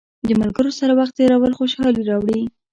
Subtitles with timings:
[0.27, 2.41] د ملګرو سره وخت تېرول خوشحالي راوړي.